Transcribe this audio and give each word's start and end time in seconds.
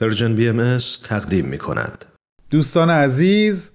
Persian 0.00 0.34
BM 0.34 0.78
تقدیم 1.04 1.44
می 1.44 1.58
کند. 1.58 2.04
دوستان 2.50 2.90
عزیز 2.90 3.70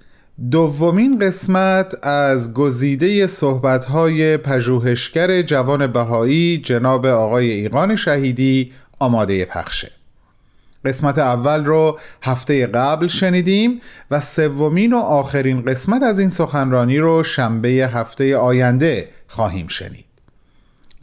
دومین 0.51 1.19
قسمت 1.19 2.05
از 2.05 2.53
گزیده 2.53 3.27
صحبت‌های 3.27 4.37
پژوهشگر 4.37 5.41
جوان 5.41 5.87
بهایی 5.87 6.57
جناب 6.57 7.05
آقای 7.05 7.51
ایقان 7.51 7.95
شهیدی 7.95 8.71
آماده 8.99 9.45
پخشه 9.45 9.91
قسمت 10.85 11.17
اول 11.17 11.65
رو 11.65 11.99
هفته 12.21 12.67
قبل 12.67 13.07
شنیدیم 13.07 13.81
و 14.11 14.19
سومین 14.19 14.93
و 14.93 14.97
آخرین 14.97 15.65
قسمت 15.65 16.03
از 16.03 16.19
این 16.19 16.29
سخنرانی 16.29 16.99
رو 16.99 17.23
شنبه 17.23 17.69
هفته 17.69 18.37
آینده 18.37 19.09
خواهیم 19.27 19.67
شنید 19.67 20.12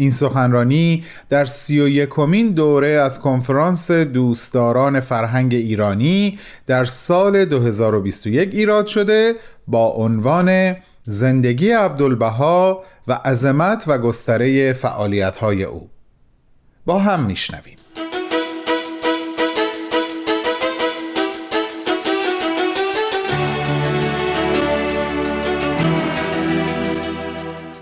این 0.01 0.11
سخنرانی 0.11 1.05
در 1.29 1.45
سی 1.45 1.81
و 1.81 1.89
یکمین 1.89 2.53
دوره 2.53 2.89
از 2.89 3.21
کنفرانس 3.21 3.91
دوستداران 3.91 5.01
فرهنگ 5.01 5.55
ایرانی 5.55 6.39
در 6.67 6.85
سال 6.85 7.45
2021 7.45 8.49
ایراد 8.53 8.87
شده 8.87 9.35
با 9.67 9.89
عنوان 9.89 10.77
زندگی 11.05 11.71
عبدالبها 11.71 12.85
و 13.09 13.13
عظمت 13.13 13.85
و 13.87 13.99
گستره 13.99 14.73
فعالیت‌های 14.73 15.65
او. 15.65 15.91
با 16.87 16.99
هم 16.99 17.21
میشنویم. 17.21 17.77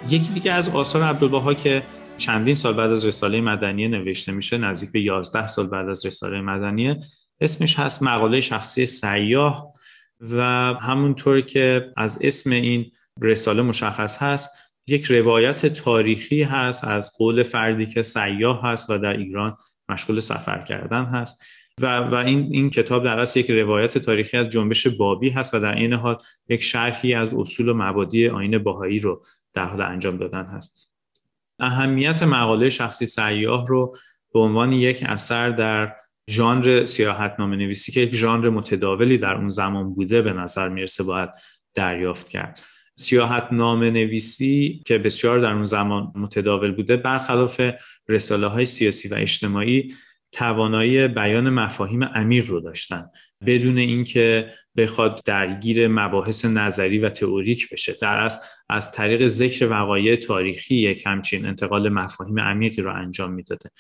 یکی 0.09 0.31
دیگه 0.35 0.53
از 0.53 0.69
آثار 0.69 1.03
عبدالبها 1.03 1.55
که 1.55 1.83
چندین 2.19 2.55
سال 2.55 2.75
بعد 2.75 2.91
از 2.91 3.07
رساله 3.07 3.41
مدنی 3.41 3.89
نوشته 3.89 4.33
میشه 4.33 4.59
نزدیک 4.59 4.93
به 4.93 5.01
11 5.01 5.47
سال 5.47 5.67
بعد 5.67 5.89
از 5.89 6.07
رساله 6.07 6.41
مدنی 6.41 6.97
اسمش 7.41 7.79
هست 7.79 8.03
مقاله 8.03 8.41
شخصی 8.41 8.87
سیاه 8.87 9.75
و 10.21 10.43
همونطور 10.81 11.41
که 11.41 11.93
از 11.97 12.19
اسم 12.21 12.51
این 12.51 12.91
رساله 13.21 13.63
مشخص 13.63 14.23
هست 14.23 14.51
یک 14.87 15.05
روایت 15.05 15.67
تاریخی 15.67 16.43
هست 16.43 16.85
از 16.85 17.13
قول 17.19 17.43
فردی 17.43 17.87
که 17.87 18.03
سیاه 18.03 18.63
هست 18.63 18.91
و 18.91 18.99
در 18.99 19.17
ایران 19.17 19.57
مشغول 19.89 20.21
سفر 20.21 20.59
کردن 20.59 21.05
هست 21.05 21.43
و, 21.81 21.99
و 21.99 22.15
این, 22.15 22.49
این 22.53 22.71
کتاب 22.71 23.05
در 23.05 23.19
اصل 23.19 23.41
یک 23.41 23.51
روایت 23.51 23.99
تاریخی 23.99 24.37
از 24.37 24.49
جنبش 24.49 24.87
بابی 24.87 25.31
هست 25.31 25.55
و 25.55 25.61
در 25.61 25.75
این 25.75 25.93
حال 25.93 26.19
یک 26.49 26.63
شرحی 26.63 27.15
از 27.15 27.35
اصول 27.35 27.69
و 27.69 27.75
مبادی 27.75 28.29
آین 28.29 28.59
باهایی 28.59 29.01
رو 29.01 29.25
در 29.55 29.65
حال 29.65 29.81
انجام 29.81 30.17
دادن 30.17 30.45
هست. 30.45 30.88
اهمیت 31.59 32.23
مقاله 32.23 32.69
شخصی 32.69 33.07
سیاه 33.07 33.67
رو 33.67 33.97
به 34.33 34.41
عنوان 34.41 34.73
یک 34.73 35.03
اثر 35.03 35.51
در 35.51 35.95
ژانر 36.31 36.87
سیاحت 36.87 37.35
نام 37.39 37.55
نویسی 37.55 37.93
که 37.93 38.01
یک 38.01 38.15
ژانر 38.15 38.49
متداولی 38.49 39.19
در 39.19 39.35
اون 39.35 39.49
زمان 39.49 39.95
بوده 39.95 40.23
به 40.23 40.33
نظر 40.33 40.69
می‌رسه 40.69 41.05
باید 41.05 41.31
دریافت 41.75 42.29
کرد. 42.29 42.61
سیاحت 42.97 43.49
نام 43.53 43.85
نویسی 43.85 44.83
که 44.87 44.99
بسیار 44.99 45.39
در 45.39 45.53
اون 45.53 45.65
زمان 45.65 46.13
متداول 46.15 46.73
بوده 46.73 46.97
برخلاف 46.97 47.61
رساله 48.09 48.47
های 48.47 48.65
سیاسی 48.65 49.09
و 49.09 49.15
اجتماعی 49.15 49.95
توانایی 50.33 51.09
بیان 51.09 51.51
مفاهیم 51.51 52.05
عمیق 52.05 52.47
رو 52.51 52.61
داشتن 52.61 53.11
بدون 53.47 53.79
اینکه 53.79 54.53
بخواد 54.77 55.21
درگیر 55.25 55.89
مباحث 55.89 56.45
نظری 56.45 56.99
و 56.99 57.09
تئوریک 57.09 57.71
بشه. 57.73 57.97
در 58.03 58.23
از 58.23 58.41
از 58.69 58.93
طریق 58.93 59.27
ذکر 59.27 59.67
وقایع 59.67 60.17
تاریخی 60.17 60.75
یک 60.75 61.07
همچین 61.07 61.47
انتقال 61.47 61.89
مفاهیم 61.89 62.41
عمیقی 62.41 62.83
رو 62.83 62.95
انجام 62.95 63.33
می‌داده. 63.33 63.71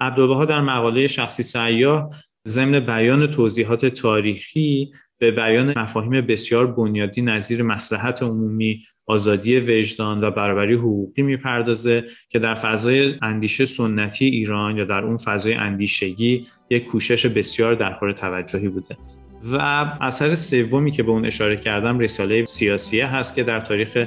عبدالبها 0.00 0.44
در 0.44 0.60
مقاله 0.60 1.06
شخصی 1.06 1.42
سیاه 1.42 2.14
ضمن 2.48 2.80
بیان 2.80 3.26
توضیحات 3.26 3.86
تاریخی 3.86 4.92
به 5.18 5.30
بیان 5.30 5.78
مفاهیم 5.78 6.20
بسیار 6.20 6.66
بنیادی 6.66 7.22
نظیر 7.22 7.62
مسلحت 7.62 8.22
عمومی 8.22 8.84
آزادی 9.06 9.56
وجدان 9.56 10.24
و 10.24 10.30
برابری 10.30 10.74
حقوقی 10.74 11.22
می‌پردازه 11.22 12.04
که 12.28 12.38
در 12.38 12.54
فضای 12.54 13.14
اندیشه 13.22 13.64
سنتی 13.64 14.24
ایران 14.24 14.76
یا 14.76 14.84
در 14.84 15.04
اون 15.04 15.16
فضای 15.16 15.54
اندیشگی 15.54 16.46
یک 16.70 16.86
کوشش 16.86 17.26
بسیار 17.26 17.74
در 17.74 17.92
خور 17.92 18.12
توجهی 18.12 18.68
بوده. 18.68 18.96
و 19.52 19.56
اثر 20.00 20.34
سومی 20.34 20.90
که 20.90 21.02
به 21.02 21.10
اون 21.10 21.26
اشاره 21.26 21.56
کردم 21.56 21.98
رساله 21.98 22.44
سیاسیه 22.44 23.06
هست 23.06 23.34
که 23.34 23.42
در 23.42 23.60
تاریخ 23.60 24.06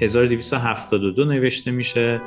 1272 0.00 1.24
نوشته 1.24 1.70
میشه. 1.70 2.20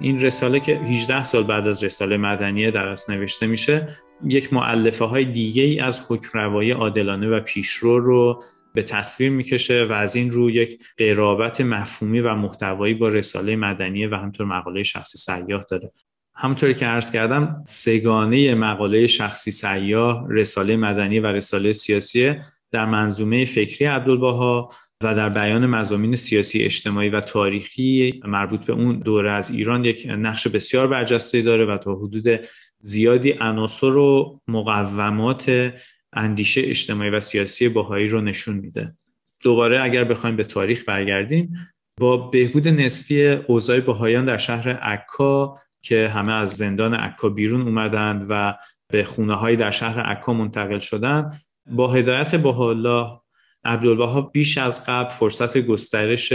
این 0.00 0.20
رساله 0.20 0.60
که 0.60 0.76
18 0.76 1.24
سال 1.24 1.42
بعد 1.42 1.68
از 1.68 1.84
رساله 1.84 2.16
مدنیه 2.16 2.70
در 2.70 2.94
نوشته 3.08 3.46
میشه 3.46 3.88
یک 4.26 4.52
معلفه 4.52 5.04
های 5.04 5.24
دیگه 5.24 5.62
ای 5.62 5.80
از 5.80 6.00
حکمروایی 6.08 6.70
عادلانه 6.70 7.28
و 7.28 7.40
پیشرو 7.40 7.98
رو 7.98 8.44
به 8.74 8.82
تصویر 8.82 9.30
می‌کشه 9.30 9.84
و 9.84 9.92
از 9.92 10.16
این 10.16 10.30
رو 10.30 10.50
یک 10.50 10.78
قرابت 10.98 11.60
مفهومی 11.60 12.20
و 12.20 12.34
محتوایی 12.34 12.94
با 12.94 13.08
رساله 13.08 13.56
مدنیه 13.56 14.08
و 14.08 14.14
همطور 14.14 14.46
مقاله 14.46 14.82
شخصی 14.82 15.18
سیاه 15.18 15.64
داره. 15.70 15.92
همونطوری 16.34 16.74
که 16.74 16.86
عرض 16.86 17.10
کردم 17.10 17.64
سگانه 17.66 18.54
مقاله 18.54 19.06
شخصی 19.06 19.50
سیاه 19.50 20.26
رساله 20.30 20.76
مدنی 20.76 21.20
و 21.20 21.26
رساله 21.26 21.72
سیاسی 21.72 22.34
در 22.70 22.86
منظومه 22.86 23.44
فکری 23.44 23.84
عبدالبها 23.84 24.70
و 25.02 25.14
در 25.14 25.28
بیان 25.28 25.66
مزامین 25.66 26.16
سیاسی 26.16 26.62
اجتماعی 26.62 27.08
و 27.08 27.20
تاریخی 27.20 28.20
مربوط 28.24 28.64
به 28.64 28.72
اون 28.72 28.98
دوره 28.98 29.30
از 29.30 29.50
ایران 29.50 29.84
یک 29.84 30.06
نقش 30.10 30.48
بسیار 30.48 30.86
برجسته 30.86 31.42
داره 31.42 31.64
و 31.64 31.78
تا 31.78 31.94
حدود 31.94 32.40
زیادی 32.82 33.32
عناصر 33.40 33.96
و 33.96 34.40
مقومات 34.48 35.72
اندیشه 36.12 36.60
اجتماعی 36.64 37.10
و 37.10 37.20
سیاسی 37.20 37.68
باهایی 37.68 38.08
رو 38.08 38.20
نشون 38.20 38.56
میده. 38.56 38.96
دوباره 39.42 39.82
اگر 39.82 40.04
بخوایم 40.04 40.36
به 40.36 40.44
تاریخ 40.44 40.84
برگردیم 40.86 41.54
با 42.00 42.16
بهبود 42.16 42.68
نسبی 42.68 43.26
اوضاع 43.26 43.80
باهایان 43.80 44.24
در 44.24 44.38
شهر 44.38 44.68
عکا 44.68 45.58
که 45.82 46.08
همه 46.08 46.32
از 46.32 46.50
زندان 46.50 46.94
عکا 46.94 47.28
بیرون 47.28 47.62
اومدند 47.62 48.26
و 48.28 48.54
به 48.92 49.04
خونه 49.04 49.34
های 49.34 49.56
در 49.56 49.70
شهر 49.70 50.00
عکا 50.00 50.32
منتقل 50.32 50.78
شدند 50.78 51.40
با 51.66 51.92
هدایت 51.92 52.46
الله 52.46 53.20
عبدالبها 53.64 54.20
بیش 54.20 54.58
از 54.58 54.84
قبل 54.86 55.10
فرصت 55.10 55.58
گسترش 55.58 56.32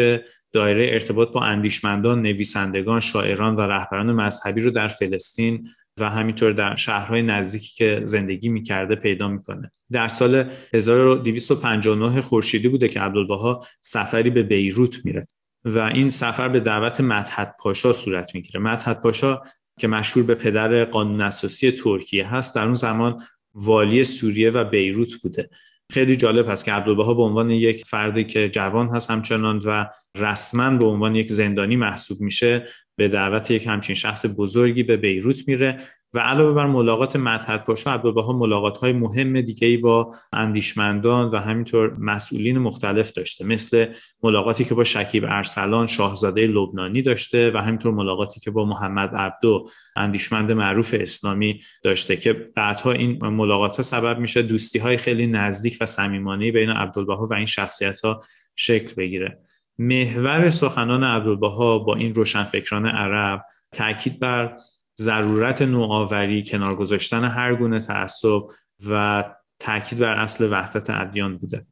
دایره 0.53 0.89
ارتباط 0.93 1.31
با 1.31 1.41
اندیشمندان، 1.41 2.21
نویسندگان، 2.21 2.99
شاعران 2.99 3.55
و 3.55 3.61
رهبران 3.61 4.11
مذهبی 4.11 4.61
رو 4.61 4.71
در 4.71 4.87
فلسطین 4.87 5.67
و 5.99 6.09
همینطور 6.09 6.51
در 6.51 6.75
شهرهای 6.75 7.21
نزدیکی 7.21 7.75
که 7.75 8.01
زندگی 8.03 8.49
می‌کرده 8.49 8.95
پیدا 8.95 9.27
می‌کنه. 9.27 9.71
در 9.91 10.07
سال 10.07 10.49
1259 10.73 12.21
خورشیدی 12.21 12.67
بوده 12.67 12.87
که 12.87 12.99
عبدالبها 12.99 13.65
سفری 13.81 14.29
به 14.29 14.43
بیروت 14.43 15.05
میره 15.05 15.27
و 15.65 15.79
این 15.79 16.09
سفر 16.09 16.49
به 16.49 16.59
دعوت 16.59 17.01
مدحت 17.01 17.55
پاشا 17.59 17.93
صورت 17.93 18.35
می‌گیره. 18.35 18.59
مدحت 18.59 19.01
پاشا 19.01 19.41
که 19.79 19.87
مشهور 19.87 20.25
به 20.25 20.35
پدر 20.35 20.85
قانون 20.85 21.21
اساسی 21.21 21.71
ترکیه 21.71 22.27
هست 22.27 22.55
در 22.55 22.65
اون 22.65 22.75
زمان 22.75 23.23
والی 23.55 24.03
سوریه 24.03 24.51
و 24.51 24.63
بیروت 24.63 25.13
بوده. 25.23 25.49
خیلی 25.91 26.15
جالب 26.15 26.49
هست 26.49 26.65
که 26.65 26.71
عبدالبها 26.71 27.13
به 27.13 27.21
عنوان 27.21 27.49
یک 27.49 27.85
فردی 27.85 28.23
که 28.23 28.49
جوان 28.49 28.89
هست 28.89 29.11
همچنان 29.11 29.61
و 29.65 29.85
رسما 30.15 30.77
به 30.77 30.85
عنوان 30.85 31.15
یک 31.15 31.31
زندانی 31.31 31.75
محسوب 31.75 32.21
میشه 32.21 32.67
به 32.95 33.07
دعوت 33.07 33.51
یک 33.51 33.67
همچین 33.67 33.95
شخص 33.95 34.25
بزرگی 34.37 34.83
به 34.83 34.97
بیروت 34.97 35.47
میره 35.47 35.79
و 36.17 36.19
علاوه 36.19 36.53
بر 36.53 36.65
ملاقات 36.65 37.15
مدحت 37.15 37.65
پاشا 37.65 37.91
عبدالبها 37.91 38.33
ملاقات 38.33 38.77
های 38.77 38.93
مهم 38.93 39.41
دیگه 39.41 39.67
ای 39.67 39.77
با 39.77 40.15
اندیشمندان 40.33 41.31
و 41.31 41.37
همینطور 41.37 41.97
مسئولین 41.99 42.57
مختلف 42.57 43.11
داشته. 43.11 43.45
مثل 43.45 43.85
ملاقاتی 44.23 44.65
که 44.65 44.75
با 44.75 44.83
شکیب 44.83 45.25
ارسلان 45.25 45.87
شاهزاده 45.87 46.47
لبنانی 46.47 47.01
داشته 47.01 47.51
و 47.51 47.57
همینطور 47.57 47.91
ملاقاتی 47.91 48.39
که 48.39 48.51
با 48.51 48.65
محمد 48.65 49.15
عبدو 49.15 49.69
اندیشمند 49.95 50.51
معروف 50.51 50.95
اسلامی 50.99 51.61
داشته 51.83 52.17
که 52.17 52.33
بعدها 52.33 52.91
این 52.91 53.25
ملاقات 53.25 53.77
ها 53.77 53.83
سبب 53.83 54.19
میشه 54.19 54.41
دوستی 54.41 54.79
های 54.79 54.97
خیلی 54.97 55.27
نزدیک 55.27 55.77
و 55.81 55.85
صمیمانه 55.85 56.51
بین 56.51 56.69
عبدالبها 56.69 57.27
و 57.27 57.33
این 57.33 57.45
شخصیت 57.45 58.01
ها 58.01 58.23
شکل 58.55 58.95
بگیره. 58.95 59.39
محور 59.79 60.49
سخنان 60.49 61.03
عبدالبها 61.03 61.79
با 61.79 61.95
این 61.95 62.13
روشنفکران 62.13 62.85
عرب 62.85 63.45
تاکید 63.71 64.19
بر 64.19 64.57
ضرورت 65.01 65.61
نوآوری 65.61 66.43
کنار 66.43 66.75
گذاشتن 66.75 67.23
هر 67.23 67.55
گونه 67.55 67.79
تعصب 67.79 68.41
و 68.89 69.23
تاکید 69.59 69.99
بر 69.99 70.13
اصل 70.13 70.51
وحدت 70.51 70.89
ادیان 70.89 71.37
بوده. 71.37 71.65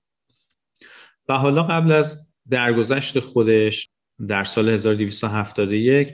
و 1.30 1.38
حالا 1.38 1.64
قبل 1.64 1.92
از 1.92 2.32
درگذشت 2.50 3.20
خودش 3.20 3.90
در 4.28 4.44
سال 4.44 4.70
1271 4.70 6.14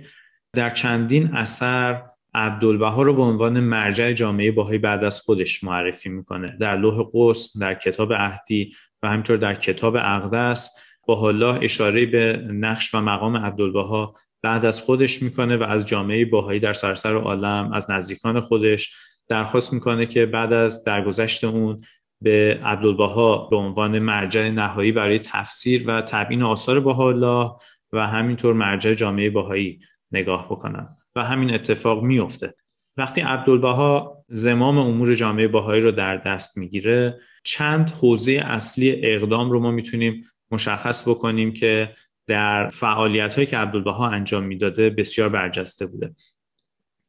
در 0.54 0.70
چندین 0.70 1.36
اثر 1.36 2.04
عبدالبها 2.34 3.02
رو 3.02 3.14
به 3.14 3.22
عنوان 3.22 3.60
مرجع 3.60 4.14
جامعه 4.14 4.52
باهایی 4.52 4.80
بعد 4.80 5.04
از 5.04 5.22
خودش 5.22 5.64
معرفی 5.64 6.10
می‌کنه. 6.10 6.58
در 6.60 6.78
لوح 6.78 7.04
قوس 7.04 7.58
در 7.58 7.74
کتاب 7.74 8.14
عهدی 8.14 8.76
و 9.04 9.10
همینطور 9.10 9.38
در 9.38 9.56
کتاب 9.56 9.96
اقدس 9.96 10.78
با 11.08 11.28
الله 11.28 11.60
اشاره 11.62 12.06
به 12.06 12.48
نقش 12.52 12.96
و 12.96 13.02
مقام 13.02 13.38
عبدالبها 13.38 14.16
بعد 14.42 14.66
از 14.66 14.82
خودش 14.82 15.22
می‌کنه 15.22 15.58
و 15.58 15.64
از 15.64 15.86
جامعه 15.86 16.26
باهایی 16.26 16.60
در 16.60 16.74
سراسر 16.74 17.16
عالم 17.16 17.72
از 17.74 17.92
نزدیکان 17.92 18.40
خودش 18.40 18.94
درخواست 19.28 19.74
می‌کنه 19.74 20.06
که 20.06 20.26
بعد 20.26 20.54
از 20.54 20.84
درگذشت 20.84 21.44
اون 21.44 21.82
به 22.22 22.60
عبدالبها 22.64 23.38
به 23.38 23.56
عنوان 23.56 24.00
مرجع 24.00 24.50
نهایی 24.50 24.92
برای 24.92 25.20
تفسیر 25.20 25.84
و 25.88 26.02
تبیین 26.02 26.44
آثار 26.44 26.80
بهاءالله 26.80 27.52
و 27.94 28.08
همینطور 28.08 28.54
مرجع 28.54 28.94
جامعه 28.94 29.30
باهایی 29.30 29.80
نگاه 30.12 30.46
بکنن 30.46 30.98
و 31.16 31.24
همین 31.24 31.54
اتفاق 31.54 32.04
میفته 32.04 32.56
وقتی 32.98 33.22
عبدالبها 33.22 34.18
زمام 34.30 34.78
امور 34.78 35.14
جامعه 35.14 35.48
باهایی 35.48 35.82
رو 35.82 35.92
در 35.92 36.18
دست 36.18 36.58
می‌گیره 36.58 37.20
چند 37.44 37.90
حوزه 37.90 38.32
اصلی 38.32 39.06
اقدام 39.06 39.52
رو 39.52 39.60
ما 39.60 39.72
می‌تونیم 39.72 40.26
مشخص 40.52 41.08
بکنیم 41.08 41.54
که 41.54 41.96
در 42.32 42.70
فعالیت 42.70 43.36
هایی 43.36 43.48
که 43.48 43.58
عبدالبها 43.58 44.08
انجام 44.08 44.44
می‌داده 44.44 44.90
بسیار 44.90 45.30
برجسته 45.30 45.86
بوده. 45.86 46.16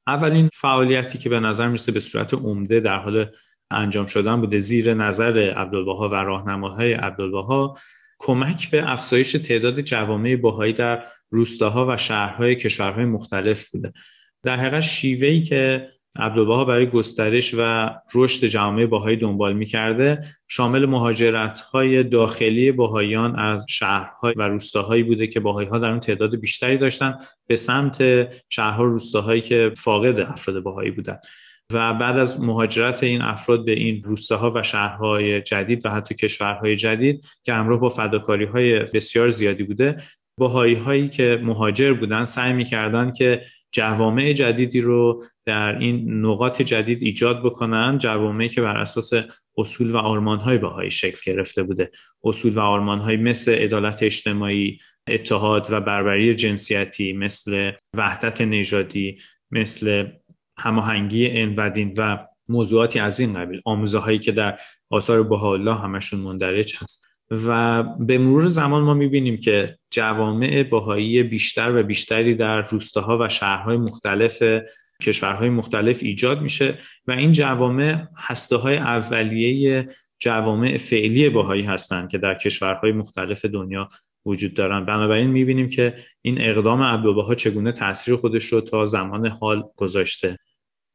اولین 0.07 0.51
فعالیتی 0.55 1.19
که 1.19 1.29
به 1.29 1.41
نظر 1.41 1.67
می‌رسه 1.67 1.93
به 1.93 2.01
صورت 2.01 2.35
عمده 2.35 2.81
در 2.81 2.99
حال 2.99 3.27
انجام 3.71 4.07
شدن 4.07 4.41
بوده 4.41 4.59
زیر 4.59 4.95
نظر 4.95 5.39
عبدالبها 5.39 6.09
و 6.09 6.15
راهنماهای 6.15 6.93
عبدالبها 6.93 7.79
کمک 8.19 8.71
به 8.71 8.91
افزایش 8.91 9.33
تعداد 9.33 9.81
جوامع 9.81 10.37
باهایی 10.37 10.73
در 10.73 11.05
روستاها 11.31 11.87
و 11.89 11.97
شهرهای 11.97 12.57
کشورهای 12.57 13.05
مختلف 13.05 13.71
بوده. 13.71 13.93
در 14.43 14.57
حقیقت 14.57 14.81
شیوهی 14.81 15.43
که 15.43 15.89
عبدالبها 16.17 16.65
برای 16.65 16.87
گسترش 16.87 17.55
و 17.59 17.91
رشد 18.15 18.47
جامعه 18.47 18.87
باهایی 18.87 19.17
دنبال 19.17 19.53
می‌کرده 19.53 20.25
شامل 20.49 20.87
مهاجرت 20.87 21.59
های 21.59 22.03
داخلی 22.03 22.73
باهایان 22.73 23.39
از 23.39 23.67
شهرهای 23.69 24.35
و 24.37 24.43
روستاهایی 24.43 25.03
بوده 25.03 25.27
که 25.27 25.41
باهایی 25.41 25.69
ها 25.69 25.79
در 25.79 25.91
اون 25.91 26.01
تعداد 26.01 26.37
بیشتری 26.37 26.79
داشتن 26.79 27.19
به 27.47 27.57
سمت 27.57 28.29
شهرها 28.49 28.85
و 28.85 28.87
روستاهایی 28.87 29.41
که 29.41 29.73
فاقد 29.77 30.21
افراد 30.21 30.63
باهایی 30.63 30.91
بودن. 30.91 31.19
و 31.73 31.95
بعد 31.95 32.19
از 32.19 32.41
مهاجرت 32.41 33.03
این 33.03 33.23
افراد 33.23 33.65
به 33.65 33.73
این 33.73 34.03
روستاها 34.03 34.51
و 34.51 34.63
شهرهای 34.63 35.41
جدید 35.41 35.87
و 35.87 35.91
حتی 35.91 36.15
کشورهای 36.15 36.77
جدید 36.77 37.25
که 37.45 37.53
همراه 37.53 37.81
با 37.81 37.89
فداکاری 37.89 38.45
های 38.45 38.79
بسیار 38.79 39.29
زیادی 39.29 39.63
بوده 39.63 40.03
باهایی 40.39 40.75
هایی 40.75 41.09
که 41.09 41.41
مهاجر 41.43 41.93
بودن 41.93 42.25
سعی 42.25 42.53
می‌کردن 42.53 43.13
که 43.13 43.45
جوامع 43.73 44.33
جدیدی 44.33 44.81
رو 44.81 45.25
در 45.45 45.79
این 45.79 46.25
نقاط 46.27 46.63
جدید 46.63 47.03
ایجاد 47.03 47.43
بکنن 47.43 47.99
جوامعی 47.99 48.49
که 48.49 48.61
بر 48.61 48.77
اساس 48.77 49.13
اصول 49.59 49.91
و 49.91 49.97
آرمانهای 49.97 50.59
بهایی 50.59 50.91
شکل 50.91 51.33
گرفته 51.33 51.63
بوده. 51.63 51.91
اصول 52.25 52.53
و 52.53 52.61
آرمانهایی 52.61 53.17
مثل 53.17 53.55
عدالت 53.55 54.03
اجتماعی 54.03 54.79
اتحاد 55.09 55.67
و 55.71 55.81
بربری 55.81 56.35
جنسیتی 56.35 57.13
مثل 57.13 57.73
وحدت 57.97 58.41
نژادی 58.41 59.19
مثل 59.51 60.07
هماهنگی 60.59 61.31
ان 61.31 61.55
و 61.55 61.71
دین 61.71 61.95
و 61.99 62.27
موضوعاتی 62.49 62.99
از 62.99 63.21
این 63.21 63.35
قبیل. 63.35 63.61
آموزه 63.65 63.99
هایی 63.99 64.19
که 64.19 64.33
در 64.33 64.59
آثار 64.91 65.23
بهاءالله 65.23 65.75
همشون 65.75 66.21
مندرج 66.21 66.77
هست. 66.77 67.07
و 67.33 67.83
به 67.83 68.19
مرور 68.19 68.49
زمان 68.49 68.83
ما 68.83 68.95
می‌بینیم 68.95 69.37
که 69.37 69.79
جوامع 69.91 70.63
باهایی 70.63 71.23
بیشتر 71.23 71.77
و 71.77 71.83
بیشتری 71.83 72.35
در 72.35 72.63
روستاها 72.63 73.19
و 73.21 73.29
شهرهای 73.29 73.77
مختلف 73.77 74.43
کشورهای 75.03 75.51
مختلف 75.51 76.03
ایجاد 76.03 76.43
میشه 76.43 76.79
و 77.07 77.13
این 77.13 77.33
جوامع 77.33 78.03
هسته 78.17 78.57
های 78.57 78.77
اولیه 78.77 79.89
جوامع 80.19 80.77
فعلی 80.77 81.29
باهایی 81.29 81.63
هستند 81.63 82.09
که 82.09 82.19
در 82.19 82.35
کشورهای 82.35 82.93
مختلف 82.93 83.45
دنیا 83.45 83.89
وجود 84.27 84.55
دارن 84.55 84.85
بنابراین 84.85 85.31
می‌بینیم 85.31 85.69
که 85.69 85.95
این 86.23 86.41
اقدام 86.41 86.83
عبدالبها 86.83 87.35
چگونه 87.35 87.73
تاثیر 87.73 88.17
خودش 88.17 88.45
رو 88.45 88.61
تا 88.61 88.87
زمان 88.87 89.27
حال 89.27 89.63
گذاشته. 89.77 90.39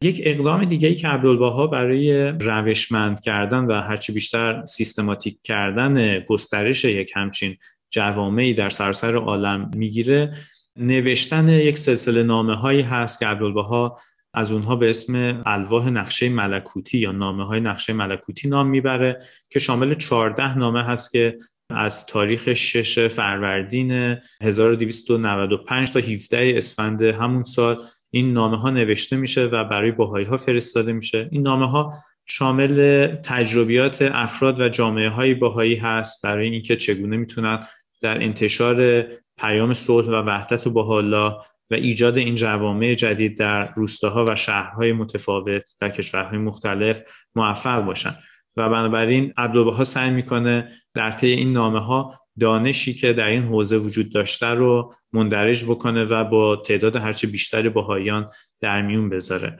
یک 0.01 0.21
اقدام 0.23 0.65
دیگه 0.65 0.87
ای 0.87 0.95
که 0.95 1.07
عبدالبها 1.07 1.67
برای 1.67 2.27
روشمند 2.27 3.19
کردن 3.19 3.65
و 3.65 3.73
هرچی 3.81 4.11
بیشتر 4.11 4.65
سیستماتیک 4.65 5.39
کردن 5.43 6.19
گسترش 6.19 6.85
یک 6.85 7.11
همچین 7.15 7.57
جوامعی 7.89 8.53
در 8.53 8.69
سراسر 8.69 9.15
عالم 9.15 9.71
می‌گیره 9.75 10.37
نوشتن 10.75 11.49
یک 11.49 11.77
سلسله 11.77 12.23
نامه 12.23 12.55
هایی 12.55 12.81
هست 12.81 13.19
که 13.19 13.25
عبدالبها 13.25 13.99
از 14.33 14.51
اونها 14.51 14.75
به 14.75 14.89
اسم 14.89 15.41
الواح 15.45 15.89
نقشه 15.89 16.29
ملکوتی 16.29 16.97
یا 16.97 17.11
نامه 17.11 17.45
های 17.45 17.59
نقشه 17.59 17.93
ملکوتی 17.93 18.47
نام 18.47 18.67
می‌بره 18.67 19.21
که 19.49 19.59
شامل 19.59 19.93
14 19.93 20.57
نامه 20.57 20.83
هست 20.83 21.11
که 21.11 21.37
از 21.69 22.05
تاریخ 22.05 22.53
6 22.53 23.07
فروردین 23.07 24.17
1295 24.41 25.91
تا 25.91 25.99
17 25.99 26.53
اسفند 26.57 27.01
همون 27.01 27.43
سال 27.43 27.83
این 28.17 28.33
نامه 28.33 28.57
ها 28.57 28.69
نوشته 28.69 29.15
میشه 29.15 29.45
و 29.45 29.63
برای 29.63 29.91
باهایی 29.91 30.25
ها 30.25 30.37
فرستاده 30.37 30.93
میشه. 30.93 31.29
این 31.31 31.41
نامه 31.41 31.69
ها 31.69 31.93
شامل 32.25 33.07
تجربیات 33.07 34.01
افراد 34.01 34.59
و 34.59 34.69
جامعه 34.69 35.09
های 35.09 35.33
باهایی 35.33 35.75
هست 35.75 36.25
برای 36.25 36.49
اینکه 36.49 36.75
چگونه 36.75 37.17
می‌تونن 37.17 37.67
در 38.01 38.23
انتشار 38.23 39.05
پیام 39.37 39.73
صلح 39.73 40.07
و 40.07 40.25
وحدت 40.25 40.67
و 40.67 40.69
باحالا 40.69 41.41
و 41.71 41.73
ایجاد 41.73 42.17
این 42.17 42.35
جوامع 42.35 42.93
جدید 42.93 43.37
در 43.37 43.73
روستاها 43.73 44.25
و 44.27 44.35
شهرهای 44.35 44.93
متفاوت 44.93 45.75
در 45.79 45.89
کشورهای 45.89 46.37
مختلف 46.37 47.01
موفق 47.35 47.81
باشن. 47.81 48.15
و 48.57 48.69
بنابراین 48.69 49.33
عبدالبها 49.37 49.83
سعی 49.83 50.11
می‌کنه 50.11 50.71
در 50.93 51.11
طی 51.11 51.27
این 51.27 51.53
نامه 51.53 51.79
ها 51.79 52.19
دانشی 52.39 52.93
که 52.93 53.13
در 53.13 53.27
این 53.27 53.43
حوزه 53.43 53.77
وجود 53.77 54.13
داشته 54.13 54.47
رو 54.47 54.93
مندرج 55.13 55.65
بکنه 55.65 56.05
و 56.05 56.23
با 56.23 56.55
تعداد 56.55 56.95
هرچه 56.95 57.27
بیشتر 57.27 57.69
باهایان 57.69 58.29
در 58.61 58.81
میون 58.81 59.09
بذاره. 59.09 59.59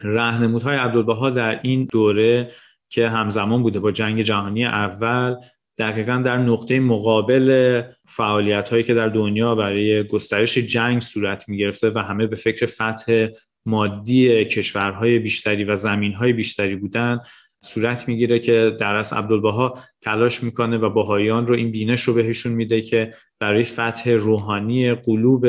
رهنمودهای 0.00 0.76
عبدالبها 0.76 1.30
در 1.30 1.60
این 1.62 1.88
دوره 1.92 2.50
که 2.88 3.08
همزمان 3.08 3.62
بوده 3.62 3.80
با 3.80 3.92
جنگ 3.92 4.22
جهانی 4.22 4.64
اول 4.64 5.36
دقیقا 5.78 6.22
در 6.24 6.38
نقطه 6.38 6.80
مقابل 6.80 7.82
فعالیت 8.08 8.70
هایی 8.70 8.82
که 8.82 8.94
در 8.94 9.08
دنیا 9.08 9.54
برای 9.54 10.04
گسترش 10.04 10.58
جنگ 10.58 11.02
صورت 11.02 11.48
می 11.48 11.56
گرفته 11.56 11.90
و 11.90 11.98
همه 11.98 12.26
به 12.26 12.36
فکر 12.36 12.66
فتح 12.66 13.26
مادی 13.66 14.44
کشورهای 14.44 15.18
بیشتری 15.18 15.64
و 15.64 15.76
زمینهای 15.76 16.32
بیشتری 16.32 16.76
بودن 16.76 17.20
صورت 17.64 18.08
می‌گیره 18.08 18.38
که 18.38 18.76
در 18.80 18.94
از 18.94 19.12
عبدالبها 19.12 19.78
تلاش 20.02 20.42
می‌کنه 20.42 20.78
و 20.78 20.90
باهایان 20.90 21.46
رو 21.46 21.54
این 21.54 21.70
بینش 21.70 22.02
رو 22.02 22.14
بهشون 22.14 22.52
میده 22.52 22.82
که 22.82 23.10
برای 23.40 23.64
فتح 23.64 24.10
روحانی 24.10 24.94
قلوب 24.94 25.46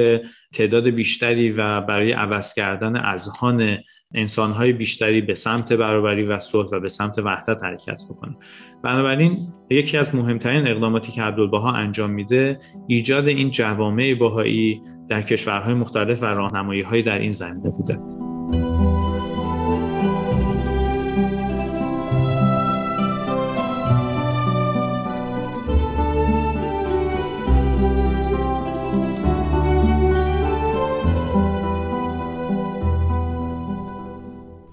تعداد 0.53 0.87
بیشتری 0.87 1.51
و 1.51 1.81
برای 1.81 2.11
عوض 2.11 2.53
کردن 2.53 2.95
اذهان 2.95 3.77
انسانهای 4.13 4.73
بیشتری 4.73 5.21
به 5.21 5.35
سمت 5.35 5.73
برابری 5.73 6.23
و 6.23 6.39
صلح 6.39 6.69
و 6.71 6.79
به 6.79 6.89
سمت 6.89 7.19
وحدت 7.19 7.63
حرکت 7.63 8.01
بکنه. 8.09 8.37
بنابراین 8.83 9.53
یکی 9.69 9.97
از 9.97 10.15
مهمترین 10.15 10.67
اقداماتی 10.67 11.11
که 11.11 11.21
عبدالبها 11.21 11.71
انجام 11.71 12.11
میده 12.11 12.59
ایجاد 12.87 13.27
این 13.27 13.51
جوامع 13.51 14.13
باهایی 14.13 14.81
در 15.09 15.21
کشورهای 15.21 15.73
مختلف 15.73 16.23
و 16.23 16.25
راهنمایی 16.25 17.03
در 17.03 17.19
این 17.19 17.31
زمینه 17.31 17.69
بوده. 17.69 18.14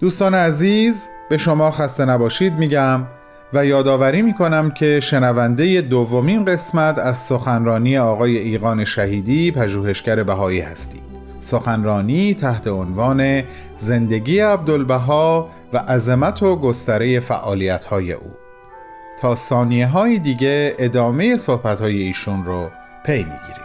دوستان 0.03 0.35
عزیز 0.35 1.09
به 1.29 1.37
شما 1.37 1.71
خسته 1.71 2.05
نباشید 2.05 2.53
میگم 2.53 3.01
و 3.53 3.65
یادآوری 3.65 4.21
می‌کنم 4.21 4.71
که 4.71 4.99
شنونده 4.99 5.81
دومین 5.81 6.45
قسمت 6.45 6.97
از 6.97 7.17
سخنرانی 7.17 7.97
آقای 7.97 8.37
ایقان 8.37 8.85
شهیدی 8.85 9.51
پژوهشگر 9.51 10.23
بهایی 10.23 10.59
هستید. 10.59 11.01
سخنرانی 11.39 12.33
تحت 12.33 12.67
عنوان 12.67 13.43
زندگی 13.77 14.39
عبدالبها 14.39 15.49
و 15.73 15.77
عظمت 15.77 16.43
و 16.43 16.55
گستره 16.55 17.19
فعالیت 17.19 17.85
های 17.85 18.13
او. 18.13 18.31
تا 19.21 19.35
ثانیه 19.35 19.87
های 19.87 20.19
دیگه 20.19 20.75
ادامه 20.79 21.37
صحبت 21.37 21.81
های 21.81 21.97
ایشون 21.97 22.45
رو 22.45 22.69
پی 23.05 23.17
می‌گیریم. 23.17 23.62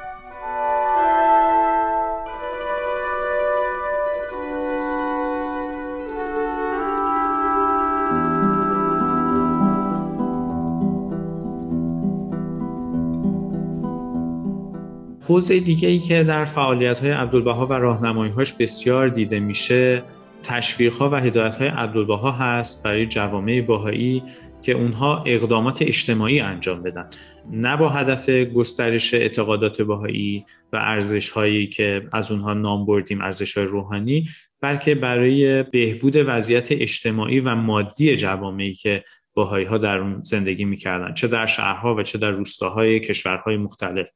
حوزه 15.28 15.60
دیگه 15.60 15.88
ای 15.88 15.98
که 15.98 16.24
در 16.24 16.44
فعالیت 16.44 17.00
های 17.00 17.10
عبدالبها 17.10 17.66
و 17.66 17.72
راهنمایی 17.72 18.32
هاش 18.32 18.52
بسیار 18.52 19.08
دیده 19.08 19.40
میشه 19.40 20.02
تشویق 20.42 20.94
ها 20.94 21.10
و 21.10 21.14
هدایت 21.14 21.54
های 21.54 21.68
عبدالبها 21.68 22.30
هست 22.30 22.82
برای 22.84 23.06
جوامع 23.06 23.60
باهایی 23.60 24.22
که 24.62 24.72
اونها 24.72 25.22
اقدامات 25.26 25.82
اجتماعی 25.82 26.40
انجام 26.40 26.82
بدن. 26.82 27.10
نه 27.52 27.76
با 27.76 27.88
هدف 27.88 28.30
گسترش 28.30 29.14
اعتقادات 29.14 29.82
بهایی 29.82 30.44
و 30.72 30.76
ارزش 30.76 31.30
هایی 31.30 31.66
که 31.66 32.08
از 32.12 32.30
اونها 32.30 32.54
نام 32.54 32.86
بردیم 32.86 33.20
ارزش 33.20 33.56
های 33.56 33.66
روحانی 33.66 34.28
بلکه 34.60 34.94
برای 34.94 35.62
بهبود 35.62 36.16
وضعیت 36.16 36.72
اجتماعی 36.72 37.40
و 37.40 37.54
مادی 37.54 38.16
جوامعی 38.16 38.74
که 38.74 39.04
باهایی 39.34 39.66
ها 39.66 39.78
در 39.78 39.98
اون 39.98 40.22
زندگی 40.22 40.64
می‌کردن. 40.64 41.14
چه 41.14 41.28
در 41.28 41.46
شهرها 41.46 41.94
و 41.94 42.02
چه 42.02 42.18
در 42.18 42.30
روستاهای 42.30 43.00
کشورهای 43.00 43.56
مختلف. 43.56 44.10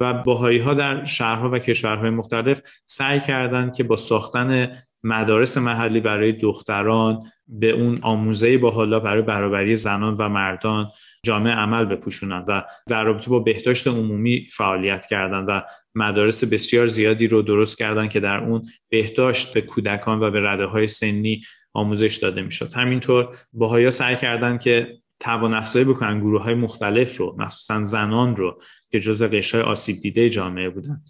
و 0.00 0.14
باهایی 0.14 0.58
ها 0.58 0.74
در 0.74 1.04
شهرها 1.04 1.50
و 1.50 1.58
کشورهای 1.58 2.10
مختلف 2.10 2.60
سعی 2.86 3.20
کردند 3.20 3.76
که 3.76 3.84
با 3.84 3.96
ساختن 3.96 4.78
مدارس 5.04 5.58
محلی 5.58 6.00
برای 6.00 6.32
دختران 6.32 7.22
به 7.48 7.70
اون 7.70 7.98
آموزه 8.02 8.58
با 8.58 8.70
حالا 8.70 9.00
برای 9.00 9.22
برابری 9.22 9.76
زنان 9.76 10.14
و 10.14 10.28
مردان 10.28 10.88
جامعه 11.24 11.52
عمل 11.52 11.84
بپوشونند 11.84 12.44
و 12.48 12.64
در 12.88 13.04
رابطه 13.04 13.30
با 13.30 13.38
بهداشت 13.38 13.88
عمومی 13.88 14.48
فعالیت 14.52 15.06
کردند 15.06 15.46
و 15.48 15.62
مدارس 15.94 16.44
بسیار 16.44 16.86
زیادی 16.86 17.26
رو 17.26 17.42
درست 17.42 17.78
کردند 17.78 18.10
که 18.10 18.20
در 18.20 18.36
اون 18.36 18.62
بهداشت 18.90 19.54
به 19.54 19.60
کودکان 19.60 20.20
و 20.20 20.30
به 20.30 20.40
رده 20.40 20.64
های 20.64 20.88
سنی 20.88 21.42
آموزش 21.72 22.16
داده 22.16 22.42
می‌شد. 22.42 22.72
همینطور 22.74 23.36
باهایا 23.52 23.90
سعی 23.90 24.16
کردند 24.16 24.60
که 24.60 24.98
توان 25.20 25.54
افزایی 25.54 25.84
بکنن 25.84 26.20
گروه 26.20 26.42
های 26.42 26.54
مختلف 26.54 27.16
رو 27.16 27.36
مخصوصا 27.38 27.82
زنان 27.82 28.36
رو 28.36 28.62
که 28.90 29.00
جزء 29.00 29.28
قشر 29.28 29.60
آسیب 29.60 30.00
دیده 30.00 30.30
جامعه 30.30 30.68
بودن. 30.70 31.02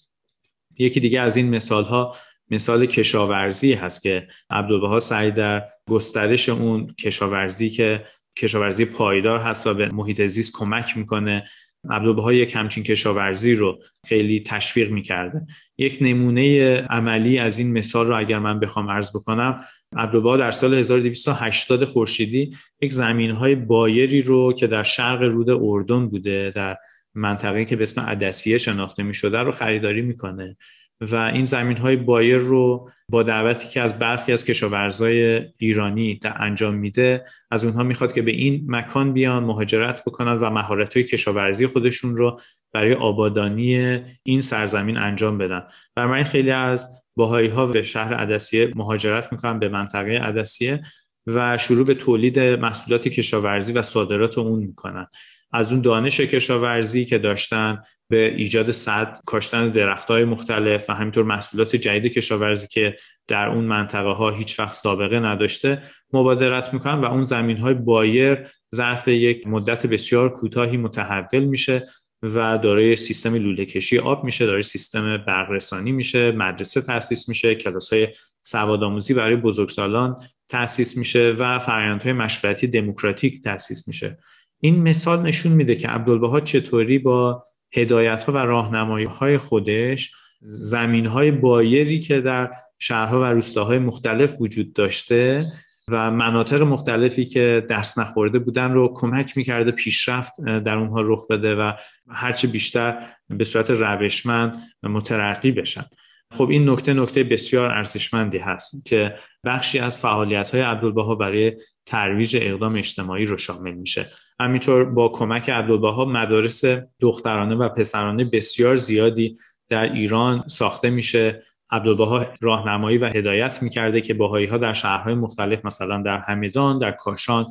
یکی 0.78 1.00
دیگه 1.00 1.20
از 1.20 1.36
این 1.36 1.50
مثال 1.50 1.84
ها 1.84 2.16
مثال 2.50 2.86
کشاورزی 2.86 3.72
هست 3.72 4.02
که 4.02 4.28
عبدالبها 4.50 5.00
سعی 5.00 5.30
در 5.30 5.64
گسترش 5.88 6.48
اون 6.48 6.94
کشاورزی 6.94 7.70
که 7.70 8.04
کشاورزی 8.36 8.84
پایدار 8.84 9.40
هست 9.40 9.66
و 9.66 9.74
به 9.74 9.88
محیط 9.88 10.26
زیست 10.26 10.56
کمک 10.56 10.96
می‌کنه 10.96 11.44
عبدالبها 11.90 12.32
یک 12.32 12.56
همچین 12.56 12.84
کشاورزی 12.84 13.54
رو 13.54 13.78
خیلی 14.06 14.40
تشویق 14.40 14.90
می‌کرده. 14.90 15.46
یک 15.78 15.98
نمونه 16.00 16.76
عملی 16.80 17.38
از 17.38 17.58
این 17.58 17.72
مثال 17.72 18.06
رو 18.06 18.18
اگر 18.18 18.38
من 18.38 18.60
بخوام 18.60 18.90
عرض 18.90 19.16
بکنم 19.16 19.64
عبدالبها 19.96 20.36
در 20.36 20.50
سال 20.50 20.74
1280 20.74 21.84
خورشیدی 21.84 22.56
یک 22.80 22.92
زمین 22.92 23.30
های 23.30 23.54
بایری 23.54 24.22
رو 24.22 24.52
که 24.52 24.66
در 24.66 24.82
شرق 24.82 25.22
رود 25.22 25.50
اردن 25.50 26.08
بوده 26.08 26.52
در 26.54 26.76
منطقه 27.14 27.64
که 27.64 27.76
به 27.76 27.82
اسم 27.82 28.00
عدسیه 28.00 28.58
شناخته 28.58 29.02
می 29.02 29.14
شده 29.14 29.38
رو 29.38 29.52
خریداری 29.52 30.02
می‌کنه. 30.02 30.56
و 31.00 31.16
این 31.16 31.46
زمین 31.46 31.76
های 31.76 31.96
بایر 31.96 32.38
رو 32.38 32.90
با 33.08 33.22
دعوتی 33.22 33.68
که 33.68 33.80
از 33.80 33.98
برخی 33.98 34.32
از 34.32 34.44
کشاورزای 34.44 35.42
ایرانی 35.58 36.14
در 36.14 36.42
انجام 36.42 36.74
میده 36.74 37.24
از 37.50 37.64
اونها 37.64 37.82
می‌خواد 37.82 38.12
که 38.12 38.22
به 38.22 38.30
این 38.30 38.64
مکان 38.68 39.12
بیان 39.12 39.44
مهاجرت 39.44 40.04
بکنن 40.04 40.32
و 40.32 40.50
مهارت 40.50 40.94
های 40.96 41.04
کشاورزی 41.04 41.66
خودشون 41.66 42.16
رو 42.16 42.40
برای 42.72 42.94
آبادانی 42.94 44.00
این 44.22 44.40
سرزمین 44.40 44.96
انجام 44.96 45.38
بدن. 45.38 45.62
برای 45.96 46.24
خیلی 46.24 46.50
از 46.50 47.03
باهایی 47.16 47.48
ها 47.48 47.66
به 47.66 47.82
شهر 47.82 48.14
عدسیه 48.14 48.72
مهاجرت 48.74 49.32
می‌کنن 49.32 49.58
به 49.58 49.68
منطقه 49.68 50.18
عدسیه 50.18 50.82
و 51.26 51.58
شروع 51.58 51.86
به 51.86 51.94
تولید 51.94 52.38
محصولات 52.38 53.08
کشاورزی 53.08 53.72
و 53.72 53.82
صادرات 53.82 54.38
اون 54.38 54.58
می‌کنن. 54.58 55.06
از 55.52 55.72
اون 55.72 55.80
دانش 55.80 56.20
کشاورزی 56.20 57.04
که 57.04 57.18
داشتن 57.18 57.82
به 58.08 58.34
ایجاد 58.34 58.70
صد 58.70 59.20
کاشتن 59.26 59.68
درخت 59.68 60.08
های 60.08 60.24
مختلف 60.24 60.90
و 60.90 60.92
همینطور 60.92 61.24
محصولات 61.24 61.76
جدید 61.76 62.12
کشاورزی 62.12 62.66
که 62.66 62.96
در 63.28 63.48
اون 63.48 63.64
منطقه 63.64 64.08
ها 64.08 64.30
هیچ 64.30 64.60
وقت 64.60 64.72
سابقه 64.72 65.20
نداشته 65.20 65.82
مبادرت 66.12 66.74
می‌کنن 66.74 66.94
و 66.94 67.04
اون 67.04 67.24
زمین 67.24 67.56
های 67.56 67.74
بایر 67.74 68.38
ظرف 68.74 69.08
یک 69.08 69.46
مدت 69.46 69.86
بسیار 69.86 70.28
کوتاهی 70.28 70.76
متحول 70.76 71.44
میشه 71.44 71.86
و 72.24 72.58
دارای 72.58 72.96
سیستم 72.96 73.34
لوله 73.34 73.64
کشی 73.64 73.98
آب 73.98 74.24
میشه 74.24 74.46
دارای 74.46 74.62
سیستم 74.62 75.16
برقرسانی 75.16 75.92
میشه 75.92 76.32
مدرسه 76.32 76.80
تاسیس 76.80 77.28
میشه 77.28 77.54
کلاس 77.54 77.92
های 77.92 78.08
سوادآموزی 78.42 79.14
برای 79.14 79.36
بزرگسالان 79.36 80.16
تاسیس 80.48 80.96
میشه 80.96 81.34
و 81.38 81.58
فرآیندهای 81.58 82.12
مشورتی 82.12 82.66
دموکراتیک 82.66 83.42
تاسیس 83.42 83.88
میشه. 83.88 84.18
این 84.60 84.82
مثال 84.82 85.22
نشون 85.22 85.52
میده 85.52 85.76
که 85.76 85.88
عبدالبها 85.88 86.40
چطوری 86.40 86.98
با 86.98 87.44
هدایت 87.72 88.24
ها 88.24 88.32
و 88.32 88.36
راهنمایی 88.36 89.06
های 89.06 89.38
خودش 89.38 90.12
زمین 90.42 91.06
های 91.06 91.30
بایری 91.30 92.00
که 92.00 92.20
در 92.20 92.50
شهرها 92.78 93.20
و 93.20 93.24
روستاهای 93.24 93.78
مختلف 93.78 94.36
وجود 94.40 94.72
داشته 94.72 95.52
و 95.90 96.10
مناطق 96.10 96.62
مختلفی 96.62 97.24
که 97.24 97.66
دست 97.70 97.98
نخورده 97.98 98.38
بودن 98.38 98.72
رو 98.72 98.92
کمک 98.94 99.36
می‌کرده 99.36 99.70
پیشرفت 99.70 100.40
در 100.40 100.78
اونها 100.78 101.00
رخ 101.00 101.26
بده 101.26 101.54
و 101.54 101.72
هرچه 102.10 102.48
بیشتر 102.48 103.06
به 103.28 103.44
صورت 103.44 103.70
روشمند 103.70 104.62
مترقی 104.82 105.52
بشن. 105.52 105.84
خب 106.32 106.48
این 106.50 106.70
نکته 106.70 106.94
نکته 106.94 107.24
بسیار 107.24 107.70
ارزشمندی 107.70 108.38
هست 108.38 108.86
که 108.86 109.14
بخشی 109.44 109.78
از 109.78 109.98
فعالیت 109.98 110.50
های 110.50 110.60
عبدالبها 110.60 111.14
برای 111.14 111.52
ترویج 111.86 112.38
اقدام 112.40 112.76
اجتماعی 112.76 113.26
رو 113.26 113.36
شامل 113.36 113.74
میشه. 113.74 114.10
همینطور 114.40 114.84
با 114.84 115.08
کمک 115.08 115.50
عبدالبها 115.50 116.04
مدارس 116.04 116.64
دخترانه 117.00 117.54
و 117.54 117.68
پسرانه 117.68 118.24
بسیار 118.24 118.76
زیادی 118.76 119.36
در 119.68 119.92
ایران 119.92 120.44
ساخته 120.46 120.90
میشه. 120.90 121.42
عبدالبها 121.74 122.26
راهنمایی 122.40 122.98
و 122.98 123.04
هدایت 123.04 123.62
می‌کرده 123.62 124.00
که 124.00 124.14
باهایی 124.14 124.46
ها 124.46 124.58
در 124.58 124.72
شهرهای 124.72 125.14
مختلف 125.14 125.64
مثلا 125.64 126.02
در 126.02 126.18
همدان، 126.18 126.78
در 126.78 126.90
کاشان، 126.90 127.46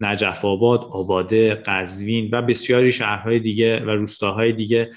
نجف 0.00 0.44
آباد، 0.44 0.80
آباده، 0.80 1.54
قزوین 1.54 2.28
و 2.32 2.42
بسیاری 2.42 2.92
شهرهای 2.92 3.38
دیگه 3.38 3.80
و 3.80 3.90
روستاهای 3.90 4.52
دیگه 4.52 4.90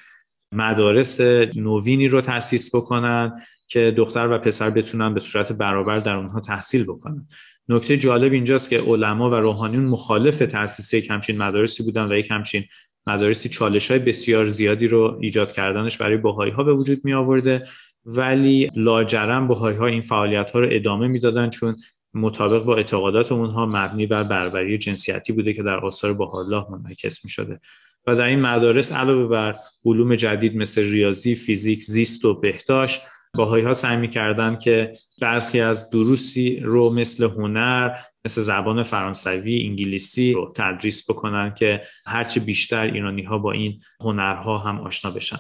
مدارس 0.52 1.22
نوینی 1.56 2.08
رو 2.08 2.22
تأسیس 2.22 2.76
بکنن 2.76 3.42
که 3.68 3.94
دختر 3.98 4.28
و 4.32 4.38
پسر 4.38 4.70
بتونن 4.70 5.14
به 5.14 5.20
صورت 5.20 5.52
برابر 5.52 6.00
در 6.00 6.16
اونها 6.16 6.40
تحصیل 6.40 6.84
بکنن. 6.84 7.28
نکته 7.70 7.98
جالب 7.98 8.34
اینجاست 8.34 8.70
که 8.70 8.80
علما 8.80 9.30
و 9.30 9.34
روحانیون 9.34 9.86
مخالف 9.86 10.38
تأسیس 10.38 10.94
یک 10.94 11.10
همچین 11.10 11.38
مدارسی 11.38 11.84
بودن 11.84 12.12
و 12.12 12.16
یک 12.16 12.32
همچین 12.32 12.64
مدارسی 13.08 13.50
چالش 13.50 13.92
های 13.92 14.00
بسیار 14.00 14.48
زیادی 14.48 14.88
رو 14.88 15.18
ایجاد 15.22 15.52
کردنش 15.52 15.98
برای 15.98 16.18
باهایی 16.18 16.52
ها 16.52 16.64
به 16.64 16.74
وجود 16.74 17.02
می 17.04 17.14
آورده 17.14 17.68
ولی 18.06 18.70
لاجرم 18.76 19.48
باهایی 19.48 19.78
ها 19.78 19.86
این 19.86 20.02
فعالیت 20.02 20.52
ها 20.52 20.60
رو 20.60 20.68
ادامه 20.72 21.08
می‌دادن 21.08 21.50
چون 21.50 21.76
مطابق 22.14 22.64
با 22.64 22.76
اعتقادات 22.76 23.32
اونها 23.32 23.66
مبنی 23.66 24.06
بر 24.06 24.24
بربری 24.24 24.78
جنسیتی 24.78 25.34
بوده 25.34 25.54
که 25.54 25.64
در 25.64 25.78
آثار 25.78 26.22
الله 26.22 26.66
منعکس 26.72 27.26
می 27.26 27.32
شده 27.32 27.60
و 28.08 28.16
در 28.16 28.26
این 28.26 28.42
مدارس 28.42 28.92
علاوه 28.92 29.28
بر 29.28 29.56
علوم 29.86 30.16
جدید 30.16 30.56
مثل 30.56 30.92
ریاضی، 30.92 31.36
فیزیک، 31.36 31.84
زیست 31.84 32.26
و 32.26 32.34
بهداشت 32.34 33.02
باهایی 33.38 33.66
ها 33.66 33.74
سعی 33.74 33.98
می‌کردن 33.98 34.56
که 34.56 34.94
برخی 35.22 35.60
از 35.60 35.90
دروسی 35.90 36.60
رو 36.60 36.90
مثل 36.90 37.24
هنر 37.24 37.98
مثل 38.26 38.42
زبان 38.42 38.84
فرانسوی 38.84 39.64
انگلیسی 39.68 40.34
رو 40.34 40.54
تدریس 40.56 41.10
بکنن 41.10 41.54
که 41.54 41.82
هرچه 42.06 42.40
بیشتر 42.40 42.84
ایرانی 42.84 43.24
ها 43.24 43.38
با 43.38 43.52
این 43.52 43.82
هنرها 44.02 44.58
هم 44.58 44.80
آشنا 44.80 45.12
بشن. 45.12 45.40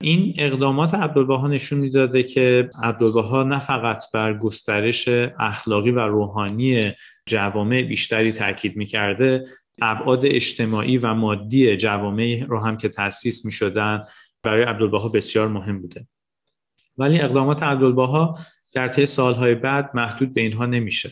این 0.00 0.34
اقدامات 0.38 0.94
عبدالبها 0.94 1.48
نشون 1.48 1.78
می‌داده 1.78 2.22
که 2.22 2.70
عبدالبها 2.82 3.42
نه 3.42 3.58
فقط 3.58 4.04
بر 4.14 4.38
گسترش 4.38 5.08
اخلاقی 5.38 5.90
و 5.90 6.00
روحانی 6.00 6.92
جوامع 7.26 7.82
بیشتری 7.82 8.32
تاکید 8.32 8.76
می‌کرده 8.76 9.44
ابعاد 9.82 10.26
اجتماعی 10.26 10.98
و 10.98 11.14
مادی 11.14 11.76
جوامع 11.76 12.44
رو 12.48 12.60
هم 12.60 12.76
که 12.76 12.88
تأسیس 12.88 13.44
می 13.44 13.52
شدن 13.52 14.04
برای 14.42 14.62
عبدالبها 14.62 15.08
بسیار 15.08 15.48
مهم 15.48 15.82
بوده. 15.82 16.06
ولی 16.98 17.20
اقدامات 17.20 17.62
عبدالبها 17.62 18.38
در 18.74 18.88
طی 18.88 19.06
سالهای 19.06 19.54
بعد 19.54 19.90
محدود 19.94 20.34
به 20.34 20.40
اینها 20.40 20.66
نمیشه. 20.66 21.10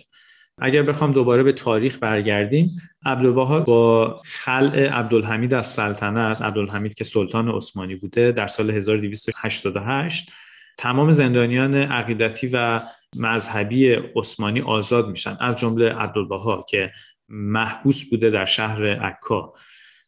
اگر 0.61 0.83
بخوام 0.83 1.13
دوباره 1.13 1.43
به 1.43 1.53
تاریخ 1.53 1.99
برگردیم 2.01 2.81
عبدالبها 3.05 3.61
با 3.61 4.21
خلع 4.25 4.89
عبدالحمید 4.89 5.55
از 5.55 5.67
سلطنت 5.67 6.43
عبدالحمید 6.43 6.95
که 6.95 7.05
سلطان 7.05 7.49
عثمانی 7.49 7.95
بوده 7.95 8.33
در 8.33 8.47
سال 8.47 8.71
1288 8.71 10.33
تمام 10.79 11.11
زندانیان 11.11 11.75
عقیدتی 11.75 12.51
و 12.53 12.83
مذهبی 13.17 13.93
عثمانی 13.93 14.61
آزاد 14.61 15.09
میشن 15.09 15.37
از 15.41 15.57
جمله 15.57 15.93
عبدالبها 15.93 16.67
که 16.69 16.93
محبوس 17.29 18.05
بوده 18.11 18.31
در 18.31 18.45
شهر 18.45 18.87
عکا. 18.87 19.53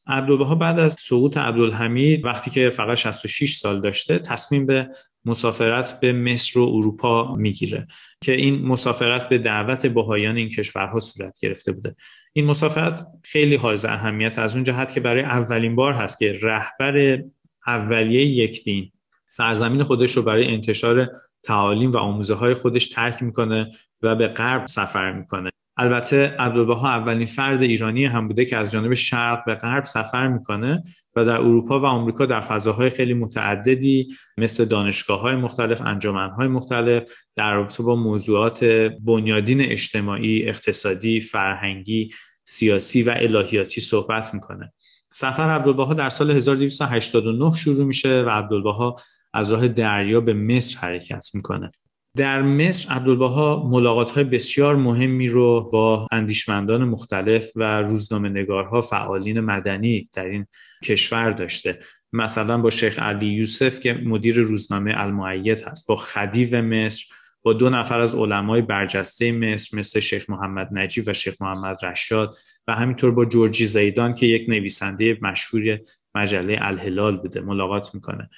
عبدالبها 0.07 0.55
بعد 0.55 0.79
از 0.79 0.97
سقوط 1.01 1.37
عبدالحمید 1.37 2.25
وقتی 2.25 2.51
که 2.51 2.71
فقط 2.71 2.97
66 2.97 3.57
سال 3.57 3.81
داشته 3.81 4.19
تصمیم 4.19 4.67
به 4.67 4.89
مسافرت 5.29 6.01
به 6.01 6.13
مصر 6.13 6.59
و 6.59 6.63
اروپا 6.63 7.37
می‌گیره 7.37 7.87
که 8.21 8.33
این 8.33 8.67
مسافرت 8.67 9.29
به 9.29 9.39
دعوت 9.39 9.87
بهایان 9.87 10.37
این 10.37 10.49
کشورها 10.49 11.01
صورت 11.01 11.39
گرفته 11.43 11.73
بوده. 11.73 11.97
این 12.33 12.47
مسافرت 12.47 13.07
خیلی 13.25 13.57
حائز 13.57 13.85
اهمیت 13.85 14.39
از 14.39 14.55
اون 14.55 14.65
جهت 14.65 14.93
که 14.93 15.01
برای 15.01 15.23
اولین 15.23 15.77
بار 15.77 15.93
هست 15.93 16.19
که 16.19 16.39
رهبر 16.43 17.23
اولیه 17.67 18.27
یک 18.27 18.65
دین 18.65 18.93
سرزمین 19.27 19.83
خودش 19.83 20.13
رو 20.13 20.23
برای 20.23 20.55
انتشار 20.55 21.09
تعالیم 21.43 21.93
و 21.93 21.97
آموزه 21.97 22.35
های 22.35 22.55
خودش 22.55 22.89
ترک 22.89 23.23
می‌کنه 23.23 23.73
و 24.03 24.17
به 24.17 24.29
غرب 24.29 24.67
سفر 24.67 25.13
می‌کنه. 25.13 25.51
البته 25.79 26.35
عبدالبها 26.39 26.89
اولین 26.89 27.27
فرد 27.27 27.63
ایرانی 27.63 28.05
هم 28.05 28.29
بوده 28.29 28.45
که 28.45 28.57
از 28.57 28.73
جانب 28.73 28.95
شرق 28.95 29.45
به 29.45 29.55
غرب 29.55 29.85
سفر 29.85 30.29
می‌کنه 30.29 30.85
و 31.17 31.25
در 31.25 31.37
اروپا 31.37 31.81
و 31.81 31.85
آمریکا 31.85 32.27
در 32.27 32.41
فضاهای 32.41 32.91
خیلی 32.91 33.15
متعددی 33.15 34.09
مثل 34.39 34.65
دانشگاه 34.65 35.21
های 35.21 35.37
مختلف، 35.37 35.83
انجمن 35.83 36.31
های 36.31 36.49
مختلف 36.49 37.03
در 37.37 37.55
رابطه 37.55 37.83
با 37.83 37.97
موضوعات 37.97 38.65
بنیادین 39.05 39.61
اجتماعی، 39.61 40.49
اقتصادی، 40.49 41.21
فرهنگی، 41.21 42.11
سیاسی 42.45 43.03
و 43.03 43.15
الهیاتی 43.17 43.81
صحبت 43.81 44.35
می‌کنه. 44.35 44.73
سفر 45.13 45.51
عبدالبها 45.51 45.95
در 45.95 46.11
سال 46.11 46.31
1289 46.31 47.57
شروع 47.57 47.85
میشه 47.85 48.23
و 48.23 48.29
عبدالبها 48.29 48.97
از 49.35 49.53
راه 49.53 49.69
دریا 49.69 50.21
به 50.21 50.35
مصر 50.35 50.79
حرکت 50.79 51.27
می‌کنه. 51.35 51.71
در 52.19 52.43
مصر 52.43 52.93
عبدالبها 52.93 53.69
ملاقات 53.71 54.11
های 54.11 54.25
بسیار 54.25 54.77
مهمی 54.77 55.29
رو 55.29 55.71
با 55.73 56.07
اندیشمندان 56.13 56.85
مختلف 56.85 57.53
و 57.57 57.83
روزنامه 57.83 58.29
نگارها 58.29 58.81
فعالین 58.81 59.41
مدنی 59.41 60.09
در 60.13 60.25
این 60.25 60.47
کشور 60.85 61.31
داشته. 61.31 61.81
مثلا 62.13 62.59
با 62.59 62.71
شیخ 62.71 62.99
علی 62.99 63.27
یوسف 63.27 63.81
که 63.81 63.93
مدیر 63.93 64.41
روزنامه 64.41 64.95
المعید 64.97 65.63
هست 65.63 65.89
با 65.89 65.97
خدیو 65.97 66.63
مصر 66.63 67.05
با 67.43 67.53
دو 67.53 67.71
نفر 67.71 68.01
از 68.01 68.15
علمای 68.15 68.63
برجسته 68.63 69.33
مصر 69.33 69.79
مثل 69.79 70.01
شیخ 70.01 70.31
محمد 70.31 70.69
نجیب 70.73 71.05
و 71.07 71.13
شیخ 71.15 71.43
محمد 71.43 71.85
رشاد 71.85 72.35
و 72.69 72.75
همینطور 72.75 73.11
با 73.11 73.25
جورجی 73.25 73.67
زیدان 73.67 74.15
که 74.15 74.27
یک 74.27 74.49
نویسنده 74.49 75.19
مشهور 75.23 75.79
مجله 76.15 76.59
الهلال 76.61 77.17
بوده 77.17 77.41
ملاقات 77.41 77.95
می‌کنه. 77.95 78.31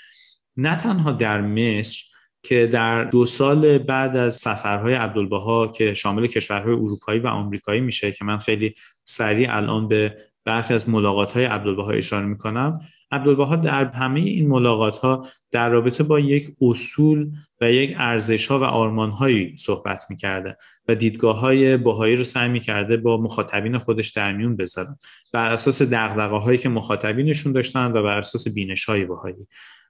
نه 0.56 0.76
تنها 0.76 1.12
در 1.12 1.40
مصر 1.40 2.09
که 2.42 2.66
در 2.66 3.04
دو 3.04 3.26
سال 3.26 3.78
بعد 3.78 4.16
از 4.16 4.36
سفرهای 4.36 4.94
عبدالبها 4.94 5.68
که 5.68 5.94
شامل 5.94 6.26
کشورهای 6.26 6.74
اروپایی 6.74 7.20
و 7.20 7.26
آمریکایی 7.26 7.80
میشه 7.80 8.12
که 8.12 8.24
من 8.24 8.38
خیلی 8.38 8.74
سریع 9.04 9.56
الان 9.56 9.88
به 9.88 10.16
برخی 10.44 10.74
از 10.74 10.88
ملاقات 10.88 11.32
های 11.32 11.44
عبدالبها 11.44 11.90
اشاره 11.90 12.26
می‌کنم 12.26 12.80
عبدالبها 13.12 13.56
در 13.56 13.84
همه 13.84 14.20
این 14.20 14.48
ملاقات 14.48 14.98
ها 14.98 15.26
در 15.50 15.68
رابطه 15.68 16.02
با 16.02 16.20
یک 16.20 16.56
اصول 16.60 17.30
و 17.60 17.72
یک 17.72 17.94
ارزش 17.98 18.46
ها 18.46 18.58
و 18.60 18.64
آرمان 18.64 19.10
هایی 19.10 19.56
صحبت 19.58 20.04
می‌کرده 20.10 20.56
و 20.88 20.94
دیدگاه 20.94 21.40
های 21.40 21.76
باهایی 21.76 22.16
رو 22.16 22.24
سعی 22.24 22.48
می‌کرده 22.48 22.96
با 22.96 23.16
مخاطبین 23.16 23.78
خودش 23.78 24.10
در 24.10 24.32
میون 24.32 24.56
بذارن 24.56 24.98
بر 25.32 25.50
اساس 25.50 25.82
دقدقه 25.82 26.36
هایی 26.36 26.58
که 26.58 26.68
مخاطبینشون 26.68 27.52
داشتن 27.52 27.92
و 27.92 28.02
بر 28.02 28.18
اساس 28.18 28.48
بینش 28.48 28.84
های 28.84 29.04
باهایی. 29.04 29.46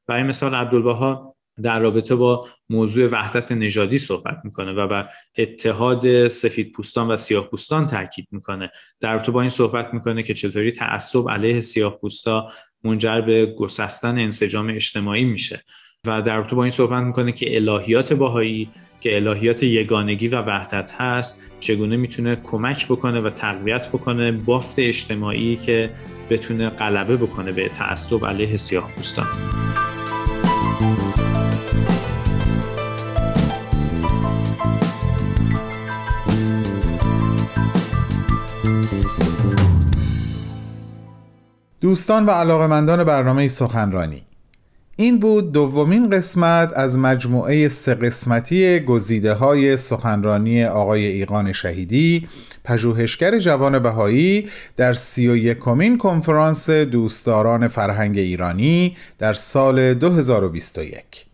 برای 0.07 0.23
مثال 0.23 0.55
عبدالبها 0.55 1.37
در 1.63 1.79
رابطه 1.79 2.15
با 2.15 2.49
موضوع 2.71 3.07
وحدت 3.07 3.53
نژادی 3.53 3.99
صحبت 3.99 4.41
می‌کنه 4.45 4.73
و 4.73 4.89
بر 4.89 5.09
اتحاد 5.39 6.29
سفید 6.29 6.73
پوستان 6.73 7.09
و 7.09 7.17
سیاه 7.17 7.51
پوستان 7.51 7.87
تاکید 7.87 8.29
می‌کنه. 8.31 8.71
در 9.01 9.13
رابطه 9.13 9.33
با 9.33 9.41
این 9.41 9.51
صحبت 9.51 9.95
می‌کنه 9.95 10.23
که 10.23 10.35
چطوری 10.35 10.73
تعصب 10.73 11.31
علیه 11.31 11.61
سیاه 11.61 11.99
پوستا 11.99 12.49
منجر 12.85 13.21
به 13.21 13.47
گسستن 13.47 14.19
انسجام 14.19 14.71
اجتماعی 14.71 15.25
میشه. 15.25 15.63
و 16.07 16.23
در 16.23 16.37
رابطه 16.37 16.57
با 16.57 16.63
این 16.63 16.71
صحبت 16.71 17.03
می‌کنه 17.03 17.33
که 17.33 17.57
الهیات 17.57 18.13
باهایی 18.13 18.71
که 19.01 19.17
الهیات 19.17 19.63
یگانگی 19.63 20.29
و 20.29 20.43
وحدت 20.43 20.93
هست 20.99 21.43
چگونه 21.61 21.97
می‌تونه 21.97 22.37
کمک 22.37 22.87
بکنه 22.87 23.21
و 23.21 23.31
تقویت 23.31 23.89
بکنه 23.89 24.33
بافت 24.33 24.79
اجتماعی 24.79 25.57
که 25.57 25.91
بتونه 26.31 26.69
غلبه 26.69 27.17
بکنه 27.17 27.53
به 27.53 27.69
تعصب 27.69 28.27
علیه 28.27 28.57
سیاه 28.57 28.91
پوستان. 28.97 29.27
دوستان 41.81 42.27
و 42.27 42.31
علاقمندان 42.31 43.05
برنامه 43.05 43.49
سخنرانی. 43.49 44.23
این 44.97 45.19
بود 45.19 45.53
دومین 45.53 46.11
قسمت 46.11 46.73
از 46.77 46.99
مجموعه 46.99 47.69
سه 47.69 47.95
قسمتی 47.95 48.81
گزیده 48.81 49.33
های 49.33 49.77
سخنرانی 49.77 50.65
آقای 50.65 51.07
ایقان 51.07 51.53
شهیدی 51.53 52.29
پژوهشگر 52.65 53.39
جوان 53.39 53.79
بهایی 53.79 54.49
در 54.77 54.95
سی 54.95 55.29
و 55.29 55.37
یکمین 55.37 55.99
کنفرانس 55.99 56.71
دوستداران 56.71 57.69
فرهنگ 57.69 58.19
ایرانی 58.19 58.97
در 59.19 59.33
سال 59.33 59.95
2021 59.95 61.30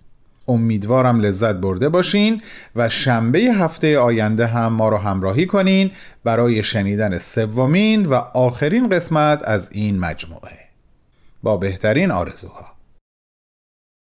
امیدوارم 0.48 1.20
لذت 1.20 1.54
برده 1.54 1.88
باشین 1.88 2.42
و 2.76 2.88
شنبه 2.88 3.38
هفته 3.38 3.98
آینده 3.98 4.46
هم 4.46 4.72
ما 4.72 4.88
رو 4.88 4.96
همراهی 4.96 5.46
کنین 5.46 5.90
برای 6.24 6.62
شنیدن 6.62 7.18
سومین 7.18 8.06
و 8.06 8.14
آخرین 8.34 8.88
قسمت 8.88 9.42
از 9.44 9.68
این 9.72 9.98
مجموعه. 9.98 10.58
با 11.42 11.56
بهترین 11.56 12.10
آرزوها. 12.10 12.75